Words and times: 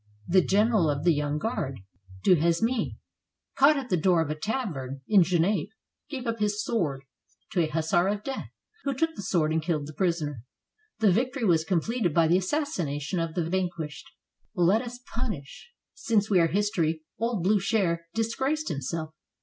The 0.27 0.41
general 0.43 0.89
of 0.89 1.03
the 1.03 1.13
Young 1.13 1.37
Guard, 1.37 1.81
Duhesme, 2.23 2.97
caught 3.55 3.77
at 3.77 3.89
the 3.89 3.97
door 4.01 4.19
of 4.23 4.31
a 4.31 4.35
tavern 4.35 5.01
in 5.07 5.21
Genappe, 5.21 5.69
gave 6.09 6.25
up 6.25 6.39
his 6.39 6.63
sword 6.65 7.03
to 7.51 7.59
a 7.61 7.67
hussar 7.67 8.07
of 8.07 8.23
death, 8.23 8.49
who 8.83 8.95
took 8.95 9.13
the 9.13 9.21
sword 9.21 9.51
and 9.53 9.61
killed 9.61 9.85
the 9.85 9.93
prisoner. 9.93 10.43
The 11.01 11.11
victory 11.11 11.45
was 11.45 11.63
completed 11.63 12.15
by 12.15 12.25
the 12.27 12.37
assassination 12.39 13.19
of 13.19 13.35
the 13.35 13.47
vanquished. 13.47 14.09
Let 14.55 14.81
us 14.81 14.99
punish, 15.13 15.69
since 15.93 16.31
we 16.31 16.39
are 16.39 16.47
history; 16.47 17.03
old 17.19 17.43
Bliicher 17.45 17.99
dis 18.15 18.33
graced 18.33 18.69
himself. 18.69 19.13